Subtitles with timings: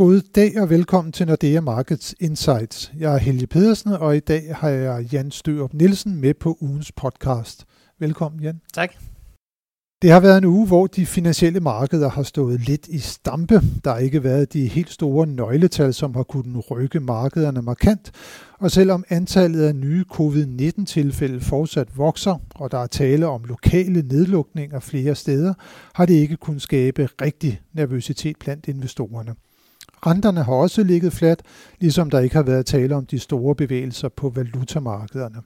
[0.00, 2.92] God dag og velkommen til Nordea Markets Insights.
[2.98, 6.92] Jeg er Helge Pedersen, og i dag har jeg Jan Størup Nielsen med på ugens
[6.92, 7.64] podcast.
[7.98, 8.60] Velkommen, Jan.
[8.74, 8.94] Tak.
[10.02, 13.60] Det har været en uge, hvor de finansielle markeder har stået lidt i stampe.
[13.84, 18.12] Der har ikke været de helt store nøgletal, som har kunnet rykke markederne markant.
[18.58, 24.80] Og selvom antallet af nye covid-19-tilfælde fortsat vokser, og der er tale om lokale nedlukninger
[24.80, 25.54] flere steder,
[25.94, 29.34] har det ikke kunnet skabe rigtig nervøsitet blandt investorerne.
[30.06, 31.42] Renterne har også ligget fladt,
[31.80, 35.36] ligesom der ikke har været tale om de store bevægelser på valutamarkederne.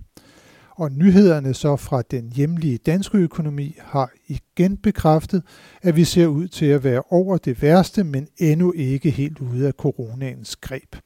[0.76, 5.42] Og nyhederne så fra den hjemlige danske økonomi har igen bekræftet,
[5.82, 9.66] at vi ser ud til at være over det værste, men endnu ikke helt ude
[9.66, 10.96] af coronaens greb.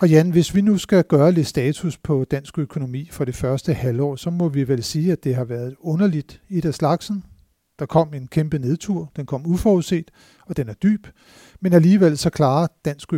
[0.00, 3.74] Og Jan, hvis vi nu skal gøre lidt status på dansk økonomi for det første
[3.74, 7.24] halvår, så må vi vel sige, at det har været underligt i der slagsen.
[7.78, 10.10] Der kom en kæmpe nedtur, den kom uforudset,
[10.46, 11.06] og den er dyb.
[11.64, 13.12] Men alligevel så klarer dansk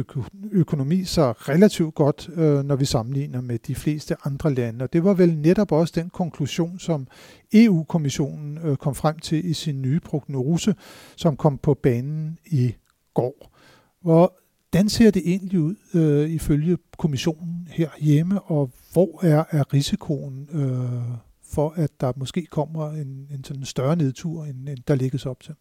[0.53, 4.83] økonomi sig relativt godt, øh, når vi sammenligner med de fleste andre lande.
[4.83, 7.07] Og det var vel netop også den konklusion, som
[7.53, 10.75] EU-kommissionen øh, kom frem til i sin nye prognose,
[11.17, 12.75] som kom på banen i
[13.15, 13.57] går.
[14.03, 20.49] Hvordan ser det egentlig ud øh, ifølge kommissionen her hjemme, og hvor er, er risikoen
[20.53, 21.19] øh,
[21.53, 25.41] for, at der måske kommer en, en sådan større nedtur, end, end der ligges op
[25.41, 25.55] til?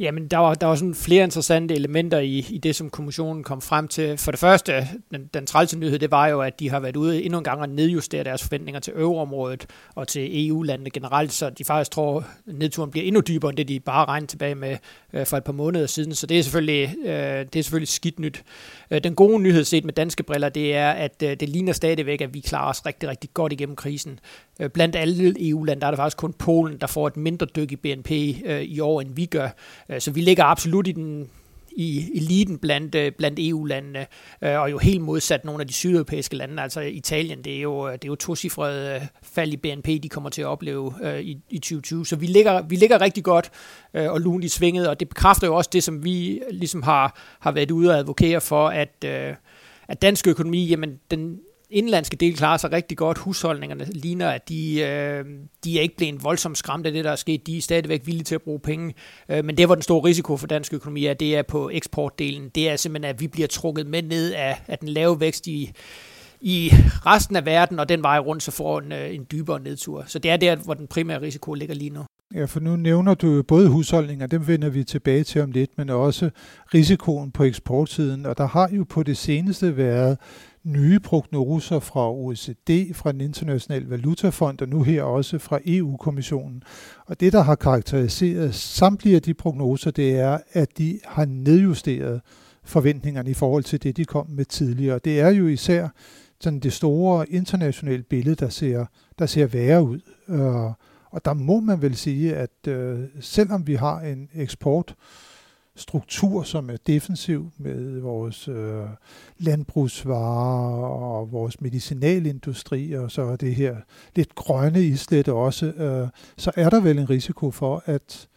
[0.00, 3.60] Jamen, der var, der var sådan flere interessante elementer i, i det, som kommissionen kom
[3.60, 4.18] frem til.
[4.18, 7.22] For det første, den, den trælse nyhed, det var jo, at de har været ude
[7.22, 11.64] endnu en gang og nedjustere deres forventninger til euroområdet og til EU-landene generelt, så de
[11.64, 14.76] faktisk tror, at nedturen bliver endnu dybere, end det de bare regnede tilbage med
[15.12, 16.14] øh, for et par måneder siden.
[16.14, 18.42] Så det er selvfølgelig, øh, det er selvfølgelig skidt nyt.
[18.90, 22.20] Øh, den gode nyhed set med danske briller, det er, at øh, det ligner stadigvæk,
[22.20, 24.20] at vi klarer os rigtig, rigtig godt igennem krisen.
[24.60, 27.72] Øh, blandt alle EU-lande, der er det faktisk kun Polen, der får et mindre dyk
[27.72, 28.10] i BNP
[28.44, 29.48] øh, i år, end vi gør.
[29.90, 31.30] Øh, så vi ligger absolut i den
[31.72, 34.06] i eliten blandt, øh, blandt EU-landene,
[34.42, 37.92] øh, og jo helt modsat nogle af de sydeuropæiske lande, altså Italien, det er jo,
[37.92, 42.06] det er jo tocifret fald i BNP, de kommer til at opleve i, i 2020.
[42.06, 43.50] Så vi ligger, vi ligger rigtig godt
[43.92, 47.52] og lunt i svinget, og det bekræfter jo også det, som vi ligesom har, har
[47.52, 49.04] været ude og advokere for, at,
[49.88, 51.38] at dansk økonomi, jamen den,
[51.70, 53.18] indlandske del klarer sig rigtig godt.
[53.18, 55.24] Husholdningerne ligner, at de, øh,
[55.64, 57.46] de er ikke blevet voldsomt skræmt af det, der er sket.
[57.46, 58.94] De er stadigvæk villige til at bruge penge.
[59.28, 62.48] Øh, men det, hvor den store risiko for dansk økonomi er, det er på eksportdelen.
[62.54, 65.72] Det er simpelthen, at vi bliver trukket med ned af, af den lave vækst i,
[66.40, 66.72] i
[67.06, 70.04] resten af verden, og den vej rundt, så får en, øh, en dybere nedtur.
[70.06, 72.04] Så det er der, hvor den primære risiko ligger lige nu.
[72.34, 75.90] Ja, for nu nævner du både husholdninger, dem vender vi tilbage til om lidt, men
[75.90, 76.30] også
[76.74, 78.26] risikoen på eksportsiden.
[78.26, 80.18] Og der har jo på det seneste været
[80.64, 86.62] nye prognoser fra OECD, fra den internationale valutafond og nu her også fra EU-kommissionen.
[87.06, 92.20] Og det, der har karakteriseret samtlige af de prognoser, det er, at de har nedjusteret
[92.64, 94.98] forventningerne i forhold til det, de kom med tidligere.
[94.98, 95.88] Det er jo især
[96.40, 98.86] sådan det store internationale billede, der ser,
[99.18, 100.00] der ser værre ud.
[100.28, 100.72] Øh,
[101.10, 104.94] og der må man vel sige, at øh, selvom vi har en eksport,
[105.80, 108.84] struktur, som er defensiv med vores øh,
[109.38, 113.76] landbrugsvarer og vores medicinalindustri, og så er det her
[114.16, 118.28] lidt grønne islet også, øh, så er der vel en risiko for, at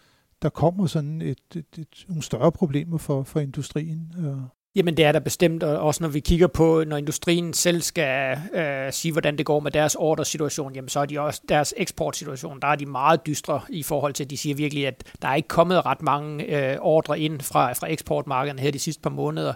[0.42, 4.14] der kommer sådan et, et, et, nogle større problemer for, for industrien.
[4.20, 4.63] Øh.
[4.76, 8.38] Jamen det er der bestemt, og også når vi kigger på, når industrien selv skal
[8.54, 12.60] øh, sige, hvordan det går med deres ordersituation, jamen så er de også deres eksportsituation,
[12.60, 15.36] der er de meget dystre i forhold til, at de siger virkelig, at der er
[15.36, 19.54] ikke kommet ret mange øh, ordre ind fra, fra eksportmarkederne her de sidste par måneder.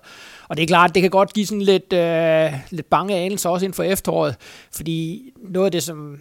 [0.47, 3.65] Og det er klart, det kan godt give sådan lidt, øh, lidt bange anelser også
[3.65, 4.35] inden for efteråret,
[4.75, 6.19] fordi noget af det, som,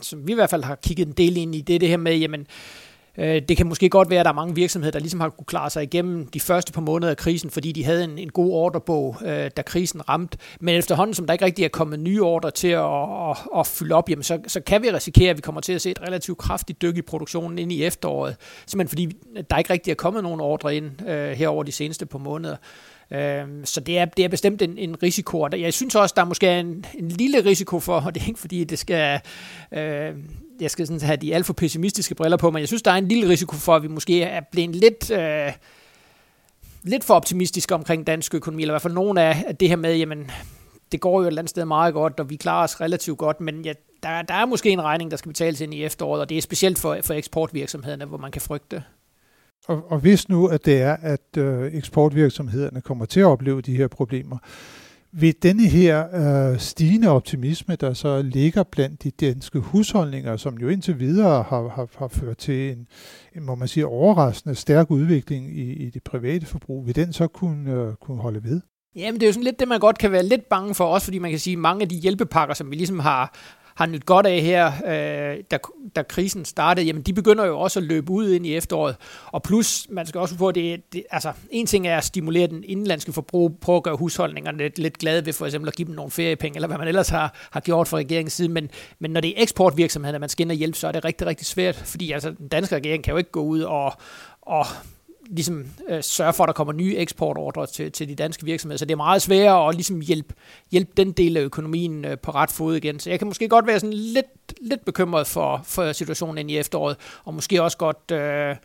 [0.00, 1.96] som vi i hvert fald har kigget en del ind i, det er det her
[1.96, 4.98] med, jamen, Øh, Øh, det kan måske godt være, at der er mange virksomheder, der
[4.98, 8.04] ligesom har kunne klare sig igennem de første par måneder af krisen, fordi de havde
[8.04, 10.38] en, en god ordrebog, øh, da krisen ramte.
[10.60, 13.94] Men efterhånden, som der ikke rigtig er kommet nye ordre til at, at, at fylde
[13.94, 16.38] op, jamen så, så kan vi risikere, at vi kommer til at se et relativt
[16.38, 18.36] kraftigt dyk i produktionen ind i efteråret.
[18.66, 19.16] Simpelthen fordi
[19.50, 22.56] der ikke rigtig er kommet nogen ordre ind øh, her over de seneste par måneder.
[23.14, 26.22] Øhm, så det er, det er bestemt en, en risiko, og jeg synes også, der
[26.22, 29.20] er måske en, en lille risiko for, og det er ikke fordi, det skal,
[29.72, 30.14] øh,
[30.60, 32.96] jeg skal sådan have de alt for pessimistiske briller på, men jeg synes, der er
[32.96, 35.10] en lille risiko for, at vi måske er blevet lidt...
[35.10, 35.52] Øh,
[36.84, 39.96] lidt for optimistiske omkring dansk økonomi, eller i hvert fald nogen af det her med,
[39.96, 40.30] jamen,
[40.92, 43.40] det går jo et eller andet sted meget godt, og vi klarer os relativt godt,
[43.40, 43.72] men ja,
[44.02, 46.42] der, der er måske en regning, der skal betales ind i efteråret, og det er
[46.42, 48.82] specielt for, for eksportvirksomhederne, hvor man kan frygte.
[49.68, 53.76] Og, og hvis nu, at det er, at øh, eksportvirksomhederne kommer til at opleve de
[53.76, 54.38] her problemer,
[55.14, 56.04] ved denne her
[56.52, 61.68] øh, stigende optimisme, der så ligger blandt de danske husholdninger, som jo indtil videre har,
[61.68, 62.86] har, har ført til en,
[63.36, 67.26] en, må man sige, overraskende stærk udvikling i, i det private forbrug, vil den så
[67.26, 68.60] kunne, øh, kunne holde ved?
[68.96, 71.04] Jamen, det er jo sådan lidt det, man godt kan være lidt bange for, også
[71.04, 73.34] fordi man kan sige, at mange af de hjælpepakker, som vi ligesom har,
[73.74, 75.58] har nyt godt af her, øh, da,
[75.96, 78.96] da krisen startede, jamen de begynder jo også at løbe ud ind i efteråret.
[79.26, 82.46] Og plus, man skal også få, at det, det, altså, en ting er at stimulere
[82.46, 85.86] den indenlandske forbrug, prøve at gøre husholdningerne lidt, lidt glade ved for eksempel at give
[85.86, 88.48] dem nogle feriepenge, eller hvad man ellers har, har gjort fra regeringens side.
[88.48, 91.26] Men, men når det er eksportvirksomheder, man skal ind og hjælpe, så er det rigtig,
[91.26, 93.92] rigtig svært, fordi altså, den danske regering kan jo ikke gå ud og,
[94.42, 94.66] og
[95.30, 98.78] ligesom øh, sørge for, at der kommer nye eksportordre til, til de danske virksomheder.
[98.78, 100.34] Så det er meget sværere at ligesom hjælpe,
[100.70, 103.00] hjælpe den del af økonomien øh, på ret fod igen.
[103.00, 104.26] Så jeg kan måske godt være sådan lidt,
[104.60, 108.56] lidt bekymret for, for situationen ind i efteråret, og måske også godt øh,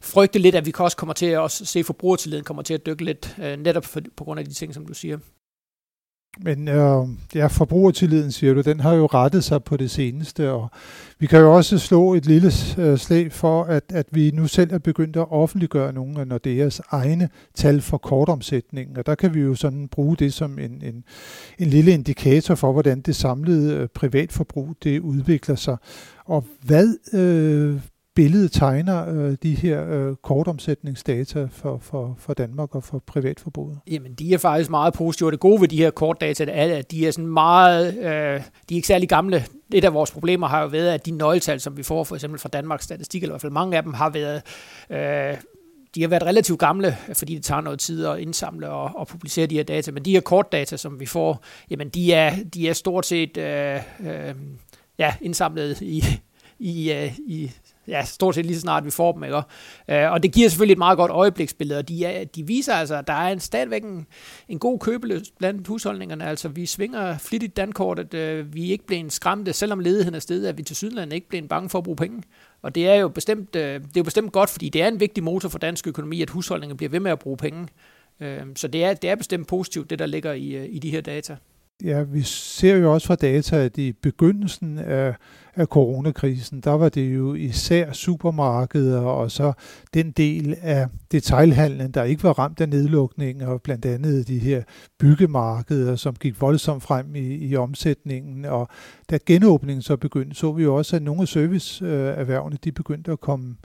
[0.00, 3.04] frygte lidt, at vi også kommer til at også se forbrugertilliden kommer til at dykke
[3.04, 5.18] lidt, øh, netop for, på grund af de ting, som du siger.
[6.38, 10.68] Men øh, ja, forbrugertilliden, siger du, den har jo rettet sig på det seneste, og
[11.18, 14.72] vi kan jo også slå et lille øh, slag for, at, at vi nu selv
[14.72, 19.40] er begyndt at offentliggøre nogle af Nordeas egne tal for kortomsætningen, og der kan vi
[19.40, 21.04] jo sådan bruge det som en, en,
[21.58, 25.76] en lille indikator for, hvordan det samlede øh, privatforbrug det udvikler sig.
[26.24, 27.80] Og hvad øh,
[28.14, 33.78] billede tegner øh, de her øh, kortomsætningsdata for, for, for Danmark og for privatforbruget?
[33.90, 35.30] Jamen, de er faktisk meget positive.
[35.30, 38.76] Det gode ved de her kortdata er, at de er sådan meget, øh, de er
[38.76, 39.44] ikke særlig gamle.
[39.74, 42.40] Et af vores problemer har jo været, at de nøgletal, som vi får for eksempel
[42.40, 44.42] fra Danmarks Statistik, eller i hvert fald mange af dem, har været
[44.90, 45.36] øh,
[45.94, 49.46] de har været relativt gamle, fordi det tager noget tid at indsamle og, og publicere
[49.46, 52.72] de her data, men de her kortdata, som vi får, jamen de er, de er
[52.72, 54.34] stort set øh, øh,
[54.98, 56.04] ja, indsamlet i,
[56.58, 57.50] i, øh, i
[57.88, 59.24] ja, stort set lige så snart vi får dem.
[59.24, 59.42] Ikke?
[59.88, 62.94] Øh, og det giver selvfølgelig et meget godt øjebliksbillede, og de, er, de viser altså,
[62.94, 64.06] at der er en, stadigvæk en,
[64.48, 66.24] en god købeløst blandt husholdningerne.
[66.24, 70.48] Altså, vi svinger flittigt dankortet, øh, vi er ikke blevet skræmte, selvom ledigheden er stedet,
[70.48, 72.22] at vi til Sydland ikke blevet bange for at bruge penge.
[72.62, 75.00] Og det er jo bestemt, øh, det er jo bestemt godt, fordi det er en
[75.00, 77.68] vigtig motor for dansk økonomi, at husholdningerne bliver ved med at bruge penge.
[78.20, 80.90] Øh, så det er, det er bestemt positivt, det der ligger i, øh, i de
[80.90, 81.36] her data.
[81.84, 85.14] Ja, vi ser jo også fra data, at i begyndelsen af,
[85.54, 89.52] af coronakrisen, der var det jo især supermarkeder og så
[89.94, 94.62] den del af detailhandlen, der ikke var ramt af nedlukning, og blandt andet de her
[94.98, 98.44] byggemarkeder, som gik voldsomt frem i, i omsætningen.
[98.44, 98.68] Og
[99.10, 103.20] da genåbningen så begyndte, så vi jo også, at nogle af serviceerhvervene, de begyndte at
[103.20, 103.56] komme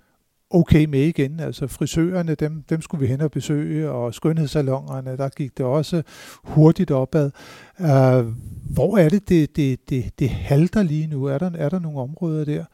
[0.50, 1.40] okay med igen.
[1.40, 6.04] Altså frisørerne, dem, dem skulle vi hen og besøge, og skønhedssalongerne, der gik det også
[6.44, 7.32] hurtigt opad.
[7.80, 8.26] Uh,
[8.74, 11.26] hvor er det, det, det, det, det halter lige nu?
[11.26, 12.66] Er der, er der nogle områder der?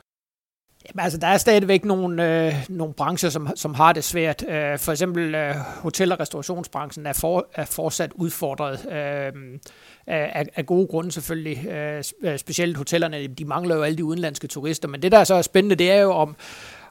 [0.90, 4.44] Jamen, altså, der er stadigvæk nogle, øh, nogle brancher, som, som har det svært.
[4.50, 9.60] Øh, for eksempel øh, hotel- og restaurationsbranchen er, for, er fortsat udfordret øh,
[10.08, 11.68] af, af gode grunde selvfølgelig.
[11.68, 12.04] Øh,
[12.38, 14.88] specielt hotellerne, de mangler jo alle de udenlandske turister.
[14.88, 16.36] Men det, der er så spændende, det er jo om,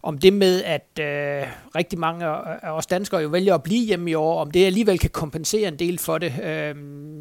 [0.02, 4.10] om det med, at øh, rigtig mange af os danskere jo vælger at blive hjemme
[4.10, 6.32] i år, om det alligevel kan kompensere en del for det.
[6.42, 6.74] Øh,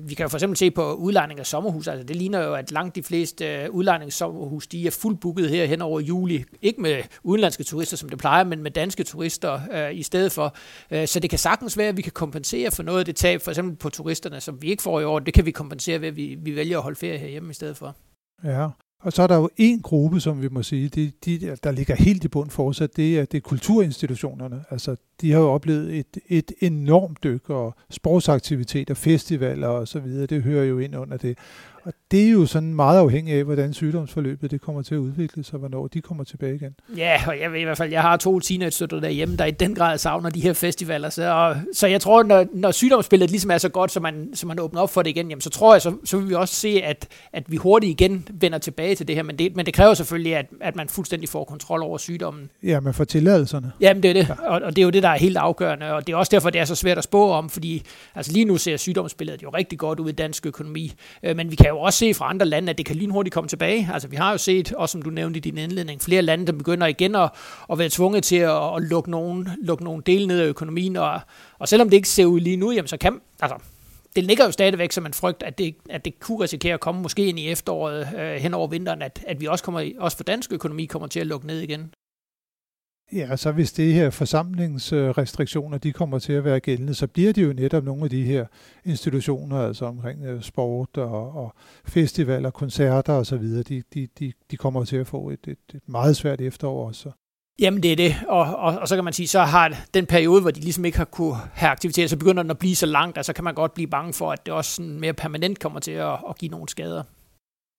[0.09, 1.87] vi kan jo for eksempel se på udlejning af sommerhus.
[1.87, 5.81] Altså, det ligner jo, at langt de fleste øh, udlejningssommerhus, de er fuldbooket her hen
[5.81, 6.43] over juli.
[6.61, 10.55] Ikke med udenlandske turister, som det plejer, men med danske turister øh, i stedet for.
[10.91, 13.41] Øh, så det kan sagtens være, at vi kan kompensere for noget af det tab,
[13.41, 15.19] for eksempel på turisterne, som vi ikke får i år.
[15.19, 17.77] Det kan vi kompensere ved, at vi, vi vælger at holde ferie herhjemme i stedet
[17.77, 17.95] for.
[18.43, 18.67] Ja,
[19.01, 21.95] og så er der jo en gruppe, som vi må sige, de, de, der ligger
[21.95, 24.63] helt i bund fortsat, det er, det er kulturinstitutionerne.
[24.69, 30.25] Altså, de har jo oplevet et, et enormt dyk, og sportsaktiviteter, festivaler og så videre,
[30.25, 31.37] det hører jo ind under det.
[31.83, 35.43] Og det er jo sådan meget afhængigt af, hvordan sygdomsforløbet det kommer til at udvikle
[35.43, 36.75] sig, hvornår de kommer tilbage igen.
[36.97, 39.75] Ja, og jeg ved i hvert fald, jeg har to teenage-støtter derhjemme, der i den
[39.75, 41.09] grad savner de her festivaler.
[41.09, 44.47] Så, og, så jeg tror, når, når sygdomsbilledet ligesom er så godt, så man, så
[44.47, 46.55] man åbner op for det igen, jamen, så tror jeg, så, så vil vi også
[46.55, 49.23] se, at, at vi hurtigt igen vender tilbage til det her.
[49.23, 52.49] Men det, men det kræver selvfølgelig, at, at man fuldstændig får kontrol over sygdommen.
[52.63, 53.71] Ja, men for tilladelserne.
[53.81, 54.29] Jamen, det er det.
[54.29, 54.33] Ja.
[54.47, 55.93] Og, og det er jo det, der er helt afgørende.
[55.93, 57.83] Og det er også derfor, det er så svært at spå om, fordi
[58.15, 60.93] altså, lige nu ser sygdomsbilledet jo rigtig godt ud i dansk økonomi.
[61.23, 63.47] Øh, men vi kan jo også se fra andre lande, at det kan lynhurtigt komme
[63.47, 63.89] tilbage.
[63.93, 66.51] Altså vi har jo set, også som du nævnte i din indledning, flere lande, der
[66.51, 67.29] begynder igen at,
[67.71, 70.95] at være tvunget til at, at lukke, nogle, lukke nogle dele ned af økonomien.
[70.95, 71.19] Og,
[71.59, 73.55] og selvom det ikke ser ud lige nu, jamen, så kan, altså,
[74.15, 77.01] det ligger jo stadigvæk som en frygt, at det, at det kunne risikere at komme
[77.01, 80.23] måske ind i efteråret øh, hen over vinteren, at, at vi også, kommer, også for
[80.23, 81.93] dansk økonomi kommer til at lukke ned igen.
[83.13, 87.43] Ja, så hvis det her forsamlingsrestriktioner, de kommer til at være gældende, så bliver det
[87.43, 88.45] jo netop nogle af de her
[88.85, 91.53] institutioner, altså omkring øh, sport og, og
[91.85, 96.15] festivaler, koncerter osv., de, de, de, de kommer til at få et, et, et meget
[96.15, 97.11] svært efterår også.
[97.59, 100.41] Jamen det er det, og, og, og så kan man sige, så har den periode,
[100.41, 103.17] hvor de ligesom ikke har kunne have aktivitet, så begynder den at blive så langt,
[103.17, 105.79] og så kan man godt blive bange for, at det også sådan mere permanent kommer
[105.79, 107.03] til at, at give nogle skader.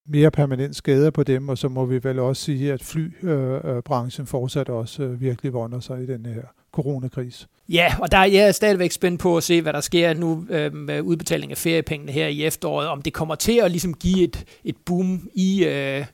[0.08, 4.26] Mere permanent skader på dem, og så må vi vel også sige, at flybranchen øh,
[4.26, 6.42] øh, fortsat også øh, virkelig vonder sig i den her
[6.72, 7.48] coronakris.
[7.68, 10.74] Ja, og der er jeg stadigvæk spændt på at se, hvad der sker nu øh,
[10.74, 14.44] med udbetaling af feriepengene her i efteråret, om det kommer til at ligesom give et,
[14.64, 16.06] et boom i, øh,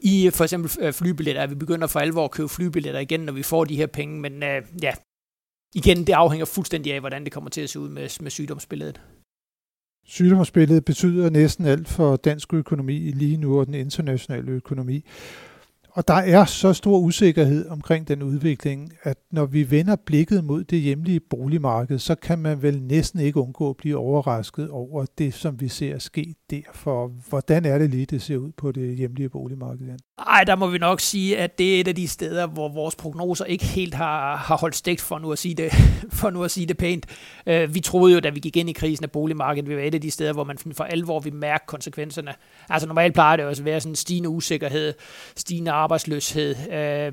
[0.00, 3.42] i for eksempel flybilletter, at vi begynder for alvor at købe flybilletter igen, når vi
[3.42, 4.92] får de her penge, men øh, ja,
[5.74, 9.00] igen, det afhænger fuldstændig af, hvordan det kommer til at se ud med, med sygdomsbilledet.
[10.10, 15.04] Sygdomsbilledet betyder næsten alt for dansk økonomi lige nu og den internationale økonomi.
[15.98, 20.64] Og der er så stor usikkerhed omkring den udvikling, at når vi vender blikket mod
[20.64, 25.34] det hjemlige boligmarked, så kan man vel næsten ikke undgå at blive overrasket over det,
[25.34, 26.60] som vi ser ske der.
[26.74, 29.86] For hvordan er det lige, det ser ud på det hjemlige boligmarked?
[30.26, 32.96] Nej, der må vi nok sige, at det er et af de steder, hvor vores
[32.96, 35.72] prognoser ikke helt har, har holdt stik for nu at sige det,
[36.20, 37.06] for nu at sige det pænt.
[37.46, 39.94] Øh, vi troede jo, da vi gik ind i krisen af boligmarkedet, vi var et
[39.94, 42.34] af de steder, hvor man for alvor vi mærke konsekvenserne.
[42.68, 44.94] Altså normalt plejer det også at være sådan en stigende usikkerhed,
[45.36, 47.12] stigende arbejdsløshed, øh,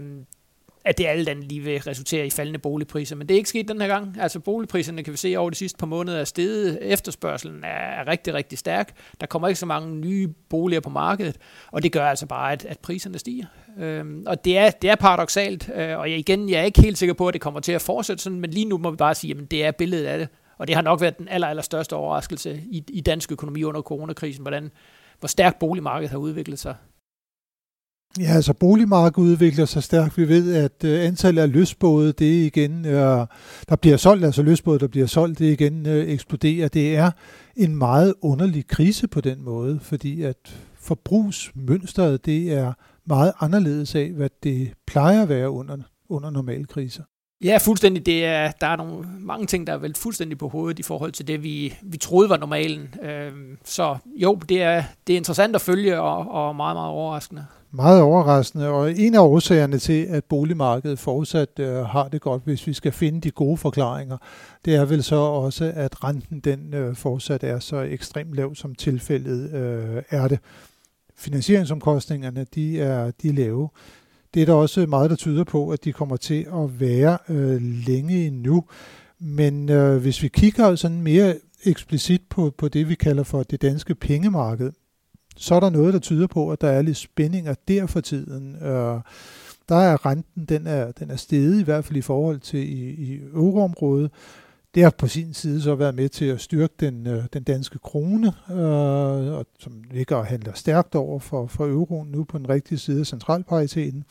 [0.86, 3.16] at det alt andet lige vil resultere i faldende boligpriser.
[3.16, 4.18] Men det er ikke sket den her gang.
[4.20, 6.80] Altså boligpriserne kan vi se over de sidste par måneder er steget.
[6.82, 8.94] Efterspørgselen er rigtig, rigtig stærk.
[9.22, 11.38] Der kommer ikke så mange nye boliger på markedet,
[11.72, 13.46] og det gør altså bare, at, at priserne stiger.
[13.80, 16.98] Øhm, og det er, det er paradoxalt, øh, og jeg, igen, jeg er ikke helt
[16.98, 19.16] sikker på, at det kommer til at fortsætte sådan, men lige nu må vi bare
[19.16, 20.28] sige, at det er billedet af det.
[20.58, 23.82] Og det har nok været den aller, aller største overraskelse i, i dansk økonomi under
[23.82, 24.72] coronakrisen, hvordan,
[25.20, 26.76] hvor stærkt boligmarkedet har udviklet sig.
[28.20, 30.18] Ja, altså boligmarkedet udvikler sig stærkt.
[30.18, 33.28] Vi ved, at øh, antallet af løsbåde, det igen, øh,
[33.70, 36.68] der bliver solgt, altså løsbåde, der bliver solgt, det igen øh, eksploderer.
[36.68, 37.12] Det er
[37.56, 42.74] en meget underlig krise på den måde, fordi at forbrugsmønstret, det er
[43.06, 45.78] meget anderledes af, hvad det plejer at være under,
[46.10, 47.04] under normale kriser.
[47.44, 48.06] Ja, fuldstændig.
[48.06, 51.12] Det er, der er nogle, mange ting, der er vel fuldstændig på hovedet i forhold
[51.12, 52.96] til det, vi, vi troede var normalen.
[53.04, 53.32] Øh,
[53.66, 57.46] så jo, det er, det er interessant at følge og, og meget, meget overraskende.
[57.76, 62.68] Meget overraskende, og en af årsagerne til, at boligmarkedet fortsat øh, har det godt, hvis
[62.68, 64.18] vi skal finde de gode forklaringer,
[64.66, 68.76] det er vel så også, at renten den øh, fortsat er så ekstremt lav, som
[68.76, 70.40] tilfældet øh, er det.
[71.16, 73.70] Finansieringsomkostningerne, de er, de er lave.
[74.34, 77.62] Det er der også meget, der tyder på, at de kommer til at være øh,
[77.62, 78.64] længe endnu.
[79.20, 83.62] Men øh, hvis vi kigger sådan mere eksplicit på, på det, vi kalder for det
[83.62, 84.72] danske pengemarked,
[85.36, 88.56] så er der noget, der tyder på, at der er lidt spændinger der for tiden.
[88.56, 89.00] Øh,
[89.70, 92.90] der er renten, den er, den er steget, i hvert fald i forhold til i,
[92.90, 94.12] i euroområdet.
[94.76, 97.80] Det har på sin side så været med til at styrke den, øh, den danske
[97.80, 102.50] krone, øh, og som ligger og handler stærkt over for, for euroen nu på den
[102.50, 104.04] rigtige side af centralpariteten.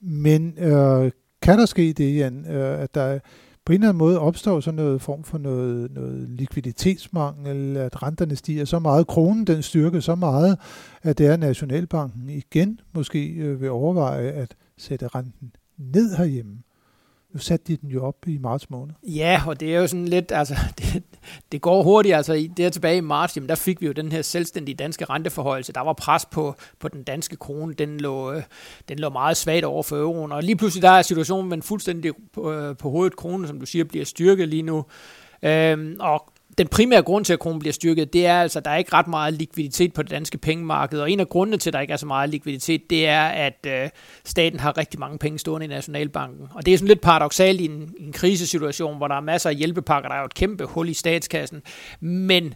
[0.00, 1.10] Men øh,
[1.42, 3.18] kan der ske det, Jan, øh, at der
[3.66, 8.36] på en eller anden måde opstår sådan noget form for noget, noget likviditetsmangel, at renterne
[8.36, 10.58] stiger så meget, kronen den styrker så meget,
[11.02, 16.62] at det er Nationalbanken igen måske øh, vil overveje at sætte renten ned herhjemme.
[17.32, 18.94] Nu satte de den jo op i marts måned.
[19.02, 21.02] Ja, og det er jo sådan lidt, altså, det,
[21.52, 24.12] det går hurtigt, altså i, der tilbage i marts, jamen der fik vi jo den
[24.12, 25.72] her selvstændige danske renteforhøjelse.
[25.72, 28.42] Der var pres på, på den danske krone, den lå, øh,
[28.88, 32.12] den lå meget svagt over for euroen, og lige pludselig der er situationen men fuldstændig
[32.32, 33.16] på, øh, på hovedet.
[33.16, 34.84] Kronen, som du siger, bliver styrket lige nu.
[35.42, 38.70] Øhm, og den primære grund til, at kronen bliver styrket, det er altså, at der
[38.70, 41.00] er ikke ret meget likviditet på det danske pengemarked.
[41.00, 43.66] Og en af grundene til, at der ikke er så meget likviditet, det er, at
[43.66, 43.88] øh,
[44.24, 46.48] staten har rigtig mange penge stående i Nationalbanken.
[46.54, 49.56] Og det er sådan lidt paradoxalt i en, en krisesituation, hvor der er masser af
[49.56, 51.62] hjælpepakker, der er jo et kæmpe hul i statskassen.
[52.00, 52.54] Men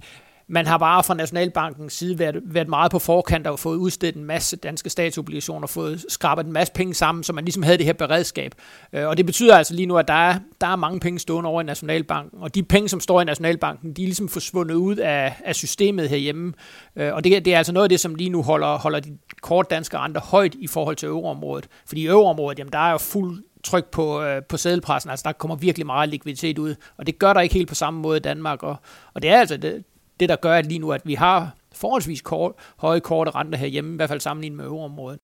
[0.50, 4.24] man har bare fra Nationalbankens side været, været meget på forkant og fået udstedt en
[4.24, 7.92] masse danske statsobligationer, fået skrabet en masse penge sammen, så man ligesom havde det her
[7.92, 8.54] beredskab.
[8.92, 11.48] Øh, og det betyder altså lige nu, at der er, der er mange penge stående
[11.48, 14.96] over i Nationalbanken, og de penge, som står i Nationalbanken, de er ligesom forsvundet ud
[14.96, 16.52] af, af systemet herhjemme.
[16.96, 19.18] Øh, og det, det er altså noget af det, som lige nu holder, holder de
[19.42, 21.68] kort danske renter højt i forhold til euroområdet.
[21.86, 25.10] Fordi i euroområdet, jamen der er jo fuld tryk på, øh, på sædelpressen.
[25.10, 28.00] Altså, der kommer virkelig meget likviditet ud, og det gør der ikke helt på samme
[28.00, 28.62] måde i Danmark.
[28.62, 28.76] Og,
[29.14, 29.84] og det er altså det,
[30.20, 33.92] det, der gør at lige nu, at vi har forholdsvis kort, høje korte renter herhjemme,
[33.92, 35.18] i hvert fald sammenlignet med øvreområdet.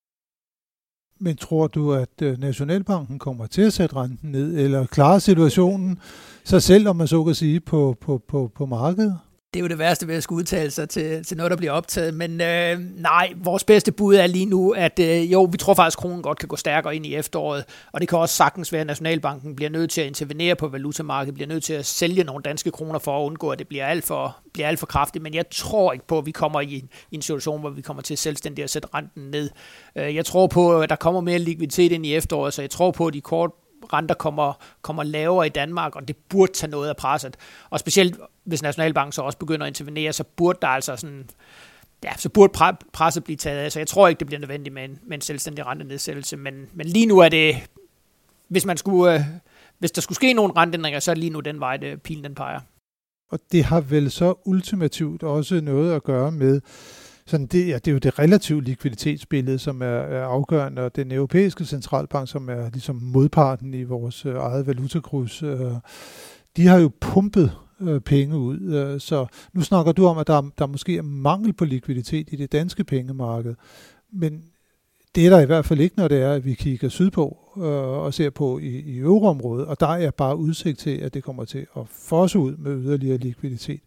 [1.20, 5.98] Men tror du, at øh, Nationalbanken kommer til at sætte renten ned, eller klare situationen
[6.44, 9.18] sig selv, om man så kan sige, på, på, på, på markedet?
[9.54, 11.72] Det er jo det værste ved at skulle udtale sig til, til noget, der bliver
[11.72, 12.14] optaget.
[12.14, 15.98] Men øh, nej, vores bedste bud er lige nu, at øh, jo, vi tror faktisk,
[15.98, 17.64] at kronen godt kan gå stærkere ind i efteråret.
[17.92, 21.34] Og det kan også sagtens være, at Nationalbanken bliver nødt til at intervenere på valutamarkedet,
[21.34, 24.04] bliver nødt til at sælge nogle danske kroner for at undgå, at det bliver alt
[24.04, 25.22] for, bliver alt for kraftigt.
[25.22, 27.82] Men jeg tror ikke på, at vi kommer i en, i en situation, hvor vi
[27.82, 29.50] kommer til selvstændigt at sætte renten ned.
[29.96, 32.90] Øh, jeg tror på, at der kommer mere likviditet ind i efteråret, så jeg tror
[32.90, 33.50] på, at de kort
[33.92, 34.52] renter kommer,
[34.82, 37.36] kommer lavere i Danmark, og det burde tage noget af presset.
[37.70, 41.30] Og specielt hvis Nationalbanken så også begynder at intervenere, så burde der altså sådan,
[42.04, 43.72] ja, så burde presset blive taget af.
[43.72, 46.86] Så jeg tror ikke, det bliver nødvendigt med en, med en selvstændig rentenedsættelse, men, men
[46.86, 47.56] lige nu er det,
[48.48, 49.20] hvis man skulle, øh,
[49.78, 52.24] hvis der skulle ske nogle renteændringer, så er det lige nu den vej, det, pilen
[52.24, 52.60] den peger.
[53.30, 56.60] Og det har vel så ultimativt også noget at gøre med,
[57.26, 61.12] sådan det, ja, det er jo det relative likviditetsbillede, som er, er afgørende, og den
[61.12, 65.72] europæiske centralbank, som er ligesom modparten i vores øh, eget valutakryds, øh,
[66.56, 68.60] de har jo pumpet øh, penge ud.
[68.60, 72.36] Øh, så nu snakker du om, at der, der måske er mangel på likviditet i
[72.36, 73.54] det danske pengemarked,
[74.12, 74.44] men
[75.14, 77.62] det er der i hvert fald ikke, når det er, at vi kigger sydpå øh,
[78.04, 81.44] og ser på i, i euroområdet, og der er bare udsigt til, at det kommer
[81.44, 83.80] til at fosse ud med yderligere likviditet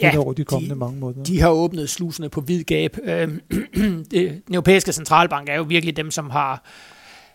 [0.00, 1.24] ja, over de kommende de, mange måneder.
[1.24, 2.96] De har åbnet slusene på vid gab.
[3.02, 3.40] Øhm,
[4.10, 6.64] det, den europæiske centralbank er jo virkelig dem, som har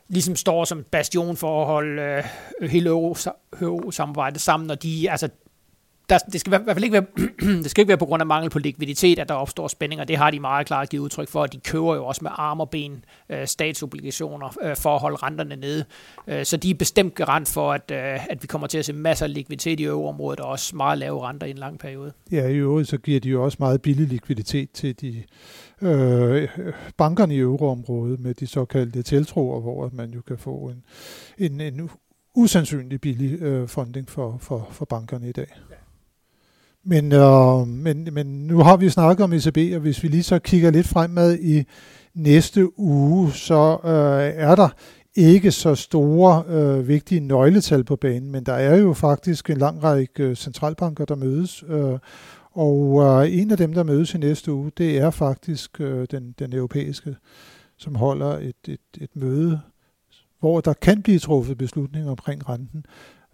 [0.08, 2.02] ligesom står som bastion for at holde
[2.62, 5.30] øh, hele euro-samarbejdet sammen, og de, altså,
[6.12, 7.06] der, det skal i hvert fald ikke være,
[7.64, 10.06] det skal ikke være på grund af mangel på likviditet, at der opstår spændinger.
[10.06, 12.60] Det har de meget klart givet udtryk for, at de køber jo også med arm
[12.60, 15.86] og ben øh, statsobligationer øh, for at holde renterne nede.
[16.28, 18.94] Øh, så de er bestemt garant for, at, øh, at vi kommer til at se
[18.94, 22.14] masser af likviditet i øvreområdet og også meget lave renter i en lang periode.
[22.32, 25.24] Ja, i øvrigt så giver de jo også meget billig likviditet til de
[25.82, 26.50] øh,
[26.98, 30.84] bankerne i euroområdet med de såkaldte tiltroer, hvor man jo kan få en,
[31.38, 31.90] en, en
[32.36, 35.48] usandsynlig billig øh, funding for, for, for bankerne i dag.
[36.84, 40.40] Men, øh, men, men nu har vi snakket om ECB, og hvis vi lige så
[40.40, 41.64] kigger lidt fremad i
[42.14, 44.70] næste uge, så øh, er der
[45.16, 49.84] ikke så store øh, vigtige nøgletal på banen, men der er jo faktisk en lang
[49.84, 52.00] række øh, centralbanker, der mødes, øh,
[52.52, 56.36] og øh, en af dem, der mødes i næste uge, det er faktisk øh, den,
[56.40, 57.16] den europæiske,
[57.78, 59.62] som holder et, et, et møde,
[60.40, 62.86] hvor der kan blive truffet beslutninger omkring renten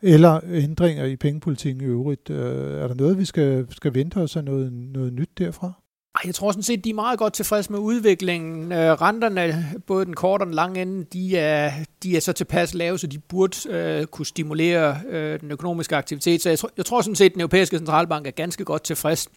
[0.01, 2.29] eller ændringer i pengepolitikken i øvrigt.
[2.29, 5.71] Øh, er der noget, vi skal, skal vente os af noget, noget nyt derfra?
[6.25, 8.71] Jeg tror sådan set, de er meget godt tilfredse med udviklingen.
[8.71, 11.71] Øh, renterne, både den korte og den lange ende, de er,
[12.03, 16.41] de er så tilpas lave, så de burde øh, kunne stimulere øh, den økonomiske aktivitet.
[16.41, 19.29] Så jeg tror, jeg tror sådan set, at den europæiske centralbank er ganske godt tilfreds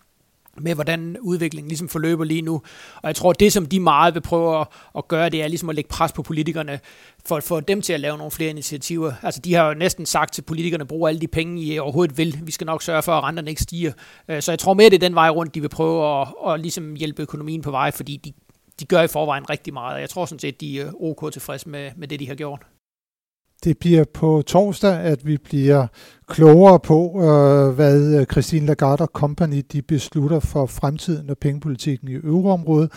[0.60, 2.54] med, hvordan udviklingen ligesom forløber lige nu.
[2.96, 4.66] Og jeg tror, det som de meget vil prøve at,
[4.98, 6.80] at gøre, det er ligesom at lægge pres på politikerne,
[7.26, 9.12] for at få dem til at lave nogle flere initiativer.
[9.22, 12.40] Altså, de har jo næsten sagt til politikerne, brug alle de penge, I overhovedet vil.
[12.42, 13.92] Vi skal nok sørge for, at renterne ikke stiger.
[14.28, 16.60] Øh, så jeg tror mere, det er den vej rundt, de vil prøve at, at
[16.60, 18.32] ligesom hjælpe økonomien på vej, fordi de,
[18.80, 20.00] de gør i forvejen rigtig meget.
[20.00, 22.62] Jeg tror sådan set, de er ok tilfreds med, med det, de har gjort.
[23.64, 25.86] Det bliver på torsdag, at vi bliver
[26.28, 32.14] klogere på, øh, hvad øh, Christine Lagarde Company de beslutter for fremtiden og pengepolitikken i
[32.14, 32.92] euroområdet.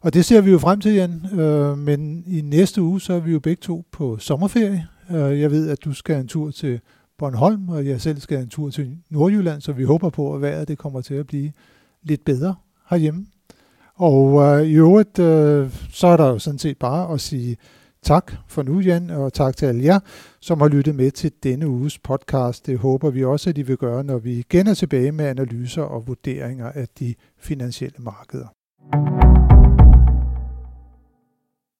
[0.00, 1.40] Og det ser vi jo frem til, Jan.
[1.40, 4.86] Øh, men i næste uge, så er vi jo begge to på sommerferie.
[5.10, 6.80] Øh, jeg ved, at du skal en tur til
[7.18, 10.68] Bornholm, og jeg selv skal en tur til Nordjylland, så vi håber på, at vejret
[10.68, 11.52] det kommer til at blive
[12.02, 12.54] lidt bedre
[12.90, 13.26] herhjemme.
[13.94, 17.56] Og øh, i øvrigt, øh, så er der jo sådan set bare at sige
[18.02, 20.00] Tak for nu, Jan, og tak til alle jer,
[20.40, 22.66] som har lyttet med til denne uges podcast.
[22.66, 25.82] Det håber vi også, at I vil gøre, når vi igen er tilbage med analyser
[25.82, 29.37] og vurderinger af de finansielle markeder.